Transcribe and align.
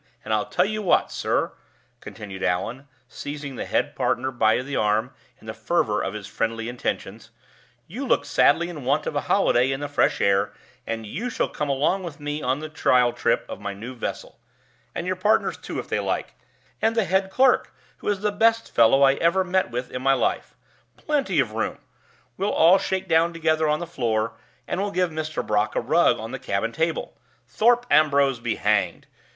And 0.25 0.33
I'll 0.33 0.47
tell 0.47 0.65
you 0.65 0.81
what, 0.81 1.11
sir," 1.11 1.53
continued 1.99 2.41
Allan, 2.41 2.87
seizing 3.07 3.55
the 3.55 3.67
head 3.67 3.95
partner 3.95 4.31
by 4.31 4.59
the 4.63 4.75
arm 4.75 5.13
in 5.39 5.45
the 5.45 5.53
fervor 5.53 6.01
of 6.01 6.15
his 6.15 6.25
friendly 6.25 6.67
intentions, 6.67 7.29
"you 7.85 8.07
look 8.07 8.25
sadly 8.25 8.67
in 8.67 8.83
want 8.83 9.05
of 9.05 9.15
a 9.15 9.21
holiday 9.29 9.71
in 9.71 9.79
the 9.79 9.87
fresh 9.87 10.19
air, 10.19 10.53
and 10.87 11.05
you 11.05 11.29
shall 11.29 11.47
come 11.47 11.69
along 11.69 12.01
with 12.01 12.19
me 12.19 12.41
on 12.41 12.57
the 12.61 12.67
trial 12.67 13.13
trip 13.13 13.45
of 13.47 13.59
my 13.59 13.75
new 13.75 13.93
vessel. 13.93 14.39
And 14.95 15.05
your 15.05 15.15
partners, 15.15 15.55
too, 15.55 15.77
if 15.77 15.87
they 15.87 15.99
like. 15.99 16.33
And 16.81 16.95
the 16.95 17.05
head 17.05 17.29
clerk, 17.29 17.71
who 17.97 18.07
is 18.07 18.21
the 18.21 18.31
best 18.31 18.73
fellow 18.73 19.03
I 19.03 19.13
ever 19.13 19.43
met 19.43 19.69
with 19.69 19.91
in 19.91 20.01
my 20.01 20.13
life. 20.13 20.55
Plenty 20.97 21.39
of 21.39 21.51
room 21.51 21.77
we'll 22.37 22.49
all 22.51 22.79
shake 22.79 23.07
down 23.07 23.33
together 23.33 23.69
on 23.69 23.79
the 23.79 23.85
floor, 23.85 24.33
and 24.67 24.81
we'll 24.81 24.89
give 24.89 25.11
Mr. 25.11 25.45
Brock 25.45 25.75
a 25.75 25.79
rug 25.79 26.17
on 26.19 26.31
the 26.31 26.39
cabin 26.39 26.71
table. 26.71 27.15
Thorpe 27.47 27.85
Ambrose 27.91 28.39
be 28.39 28.55
hanged! 28.55 29.05